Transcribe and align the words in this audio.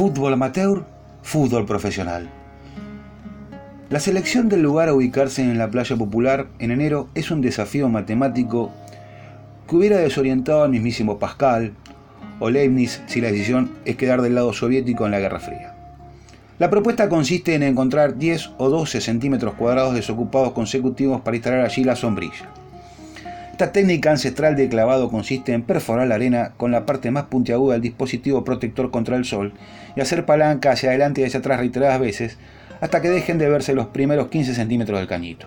Fútbol 0.00 0.32
amateur, 0.32 0.86
fútbol 1.20 1.66
profesional. 1.66 2.26
La 3.90 4.00
selección 4.00 4.48
del 4.48 4.62
lugar 4.62 4.88
a 4.88 4.94
ubicarse 4.94 5.42
en 5.42 5.58
la 5.58 5.70
playa 5.70 5.94
popular 5.94 6.46
en 6.58 6.70
enero 6.70 7.10
es 7.14 7.30
un 7.30 7.42
desafío 7.42 7.86
matemático 7.90 8.70
que 9.68 9.76
hubiera 9.76 9.98
desorientado 9.98 10.62
al 10.62 10.70
mismísimo 10.70 11.18
Pascal 11.18 11.74
o 12.38 12.48
Leibniz 12.48 13.02
si 13.08 13.20
la 13.20 13.30
decisión 13.30 13.72
es 13.84 13.96
quedar 13.96 14.22
del 14.22 14.36
lado 14.36 14.54
soviético 14.54 15.04
en 15.04 15.10
la 15.10 15.20
Guerra 15.20 15.38
Fría. 15.38 15.74
La 16.58 16.70
propuesta 16.70 17.10
consiste 17.10 17.54
en 17.54 17.62
encontrar 17.62 18.16
10 18.16 18.52
o 18.56 18.70
12 18.70 19.02
centímetros 19.02 19.52
cuadrados 19.52 19.94
desocupados 19.94 20.52
consecutivos 20.52 21.20
para 21.20 21.36
instalar 21.36 21.60
allí 21.60 21.84
la 21.84 21.94
sombrilla. 21.94 22.48
Esta 23.60 23.72
técnica 23.72 24.10
ancestral 24.10 24.56
de 24.56 24.70
clavado 24.70 25.10
consiste 25.10 25.52
en 25.52 25.60
perforar 25.60 26.06
la 26.06 26.14
arena 26.14 26.54
con 26.56 26.70
la 26.70 26.86
parte 26.86 27.10
más 27.10 27.24
puntiaguda 27.24 27.74
del 27.74 27.82
dispositivo 27.82 28.42
protector 28.42 28.90
contra 28.90 29.16
el 29.16 29.26
sol 29.26 29.52
y 29.94 30.00
hacer 30.00 30.24
palanca 30.24 30.70
hacia 30.70 30.88
adelante 30.88 31.20
y 31.20 31.24
hacia 31.24 31.40
atrás 31.40 31.58
reiteradas 31.58 32.00
veces 32.00 32.38
hasta 32.80 33.02
que 33.02 33.10
dejen 33.10 33.36
de 33.36 33.50
verse 33.50 33.74
los 33.74 33.88
primeros 33.88 34.28
15 34.28 34.54
centímetros 34.54 34.98
del 34.98 35.08
cañito. 35.08 35.46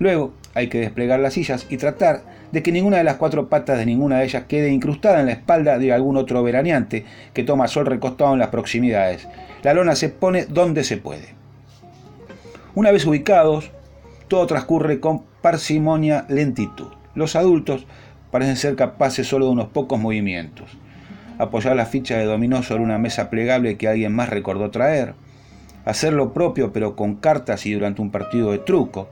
Luego 0.00 0.32
hay 0.54 0.66
que 0.66 0.80
desplegar 0.80 1.20
las 1.20 1.34
sillas 1.34 1.68
y 1.70 1.76
tratar 1.76 2.22
de 2.50 2.64
que 2.64 2.72
ninguna 2.72 2.96
de 2.96 3.04
las 3.04 3.14
cuatro 3.14 3.48
patas 3.48 3.78
de 3.78 3.86
ninguna 3.86 4.18
de 4.18 4.24
ellas 4.24 4.46
quede 4.48 4.70
incrustada 4.72 5.20
en 5.20 5.26
la 5.26 5.32
espalda 5.32 5.78
de 5.78 5.92
algún 5.92 6.16
otro 6.16 6.42
veraneante 6.42 7.04
que 7.32 7.44
toma 7.44 7.68
sol 7.68 7.86
recostado 7.86 8.32
en 8.32 8.40
las 8.40 8.48
proximidades. 8.48 9.28
La 9.62 9.72
lona 9.72 9.94
se 9.94 10.08
pone 10.08 10.46
donde 10.46 10.82
se 10.82 10.96
puede. 10.96 11.28
Una 12.74 12.90
vez 12.90 13.06
ubicados, 13.06 13.70
todo 14.26 14.48
transcurre 14.48 14.98
con 14.98 15.22
parsimonia 15.40 16.26
lentitud. 16.28 16.88
Los 17.14 17.34
adultos 17.34 17.86
parecen 18.30 18.56
ser 18.56 18.76
capaces 18.76 19.26
solo 19.26 19.46
de 19.46 19.52
unos 19.52 19.68
pocos 19.68 19.98
movimientos. 19.98 20.70
Apoyar 21.38 21.74
la 21.74 21.86
ficha 21.86 22.16
de 22.16 22.24
dominó 22.24 22.62
sobre 22.62 22.84
una 22.84 22.98
mesa 22.98 23.30
plegable 23.30 23.76
que 23.76 23.88
alguien 23.88 24.14
más 24.14 24.28
recordó 24.28 24.70
traer. 24.70 25.14
Hacer 25.84 26.12
lo 26.12 26.32
propio 26.32 26.72
pero 26.72 26.94
con 26.94 27.16
cartas 27.16 27.66
y 27.66 27.72
durante 27.72 28.00
un 28.00 28.10
partido 28.10 28.52
de 28.52 28.58
truco. 28.58 29.08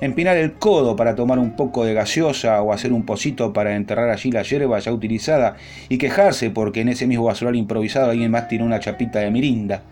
Empinar 0.00 0.36
el 0.36 0.52
codo 0.52 0.94
para 0.94 1.16
tomar 1.16 1.40
un 1.40 1.56
poco 1.56 1.84
de 1.84 1.94
gaseosa 1.94 2.62
o 2.62 2.72
hacer 2.72 2.92
un 2.92 3.04
pocito 3.04 3.52
para 3.52 3.74
enterrar 3.74 4.10
allí 4.10 4.30
la 4.30 4.42
hierba 4.42 4.78
ya 4.78 4.92
utilizada 4.92 5.56
y 5.88 5.98
quejarse 5.98 6.50
porque 6.50 6.82
en 6.82 6.90
ese 6.90 7.08
mismo 7.08 7.24
basural 7.24 7.56
improvisado 7.56 8.10
alguien 8.10 8.30
más 8.30 8.46
tiró 8.46 8.64
una 8.64 8.78
chapita 8.78 9.18
de 9.18 9.30
mirinda. 9.32 9.82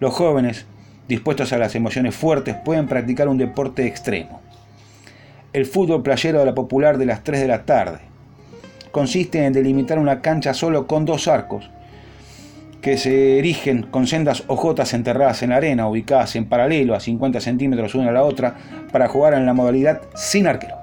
Los 0.00 0.14
jóvenes, 0.14 0.64
dispuestos 1.06 1.52
a 1.52 1.58
las 1.58 1.74
emociones 1.74 2.14
fuertes, 2.14 2.54
pueden 2.64 2.86
practicar 2.86 3.28
un 3.28 3.38
deporte 3.38 3.86
extremo 3.86 4.45
el 5.56 5.64
fútbol 5.64 6.02
playero 6.02 6.40
de 6.40 6.44
la 6.44 6.54
popular 6.54 6.98
de 6.98 7.06
las 7.06 7.24
3 7.24 7.40
de 7.40 7.48
la 7.48 7.64
tarde. 7.64 8.00
Consiste 8.90 9.42
en 9.42 9.54
delimitar 9.54 9.98
una 9.98 10.20
cancha 10.20 10.52
solo 10.52 10.86
con 10.86 11.06
dos 11.06 11.28
arcos, 11.28 11.70
que 12.82 12.98
se 12.98 13.38
erigen 13.38 13.84
con 13.84 14.06
sendas 14.06 14.44
ojotas 14.48 14.92
enterradas 14.92 15.42
en 15.42 15.50
la 15.50 15.56
arena, 15.56 15.88
ubicadas 15.88 16.36
en 16.36 16.44
paralelo 16.44 16.94
a 16.94 17.00
50 17.00 17.40
centímetros 17.40 17.94
una 17.94 18.10
a 18.10 18.12
la 18.12 18.22
otra, 18.22 18.54
para 18.92 19.08
jugar 19.08 19.32
en 19.32 19.46
la 19.46 19.54
modalidad 19.54 20.02
sin 20.14 20.46
arquero. 20.46 20.76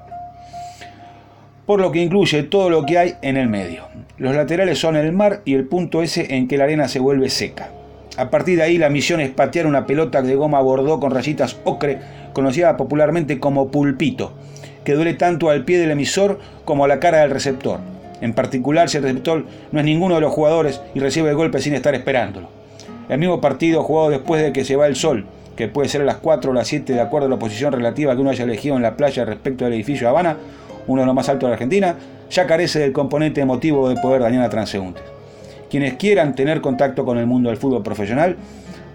Por 1.68 1.80
lo 1.80 1.92
que 1.92 2.02
incluye 2.02 2.42
todo 2.42 2.72
lo 2.72 2.84
que 2.84 2.98
hay 2.98 3.14
en 3.22 3.38
el 3.38 3.50
medio. 3.50 3.84
Los 4.18 4.36
laterales 4.36 4.80
son 4.80 4.96
el 4.96 5.12
mar 5.12 5.44
y 5.46 5.54
el 5.54 5.66
punto 5.66 6.02
ese 6.02 6.34
en 6.34 6.48
que 6.48 6.58
la 6.58 6.64
arena 6.64 6.88
se 6.88 6.98
vuelve 6.98 7.30
seca. 7.30 7.70
A 8.18 8.32
partir 8.32 8.58
de 8.58 8.64
ahí 8.64 8.80
la 8.80 8.90
misión 8.90 9.20
es 9.22 9.30
patear 9.30 9.68
una 9.68 9.86
pelota 9.86 10.24
de 10.24 10.34
goma 10.34 10.62
bordó 10.62 11.00
con 11.00 11.12
rayitas 11.12 11.58
ocre, 11.64 12.00
conocida 12.34 12.76
popularmente 12.76 13.40
como 13.40 13.70
pulpito, 13.70 14.34
que 14.84 14.94
duele 14.94 15.14
tanto 15.14 15.50
al 15.50 15.66
pie 15.66 15.80
del 15.80 15.92
emisor 15.92 16.40
como 16.66 16.86
a 16.86 16.88
la 16.88 17.00
cara 17.00 17.20
del 17.20 17.32
receptor. 17.32 17.80
En 18.22 18.34
particular 18.34 18.90
si 18.90 18.98
el 18.98 19.04
receptor 19.04 19.46
no 19.72 19.80
es 19.80 19.86
ninguno 19.86 20.16
de 20.16 20.22
los 20.22 20.34
jugadores 20.34 20.82
y 20.94 21.00
recibe 21.00 21.30
el 21.30 21.36
golpe 21.36 21.60
sin 21.60 21.74
estar 21.74 21.94
esperándolo. 21.96 22.48
El 23.10 23.20
mismo 23.20 23.42
partido 23.42 23.84
jugado 23.84 24.10
después 24.10 24.42
de 24.42 24.54
que 24.54 24.64
se 24.64 24.76
va 24.76 24.88
el 24.88 24.96
sol, 24.96 25.26
que 25.56 25.68
puede 25.68 25.90
ser 25.90 26.02
a 26.02 26.06
las 26.06 26.18
4 26.18 26.52
o 26.52 26.54
las 26.54 26.68
7 26.68 26.94
de 26.94 27.02
acuerdo 27.02 27.28
a 27.28 27.30
la 27.30 27.38
posición 27.38 27.74
relativa 27.74 28.16
que 28.16 28.22
uno 28.22 28.30
haya 28.30 28.46
elegido 28.46 28.76
en 28.76 28.82
la 28.82 28.96
playa 28.96 29.26
respecto 29.26 29.66
del 29.66 29.74
edificio 29.74 30.08
Habana, 30.08 30.38
uno 30.88 31.02
de 31.02 31.06
los 31.06 31.16
más 31.16 31.30
altos 31.30 31.48
de 31.48 31.50
la 31.50 31.54
Argentina, 31.56 31.96
ya 32.30 32.48
carece 32.48 32.80
del 32.80 32.94
componente 32.94 33.42
emotivo 33.42 33.90
de 33.90 33.96
poder 33.98 34.22
dañar 34.22 34.44
a 34.44 34.50
transeúntes. 34.50 35.04
Quienes 35.70 35.96
quieran 35.96 36.36
tener 36.36 36.62
contacto 36.62 37.06
con 37.06 37.18
el 37.18 37.26
mundo 37.26 37.50
del 37.50 37.58
fútbol 37.58 37.84
profesional 37.84 38.38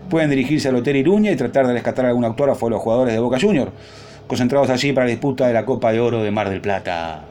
pueden 0.09 0.31
dirigirse 0.31 0.69
al 0.69 0.77
Hotel 0.77 0.97
Iruña 0.97 1.31
y 1.31 1.37
tratar 1.37 1.67
de 1.67 1.75
rescatar 1.75 2.07
algún 2.07 2.25
autógrafo 2.25 2.67
de 2.67 2.71
los 2.71 2.81
jugadores 2.81 3.15
de 3.15 3.21
Boca 3.21 3.39
Juniors 3.41 3.73
concentrados 4.29 4.71
allí 4.71 4.93
para 4.93 5.07
la 5.07 5.11
disputa 5.11 5.49
de 5.49 5.55
la 5.55 5.65
Copa 5.65 5.91
de 5.91 5.99
Oro 5.99 6.23
de 6.23 6.31
Mar 6.31 6.49
del 6.49 6.61
Plata. 6.61 7.25